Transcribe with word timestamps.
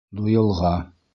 Дуэлға! 0.19 0.73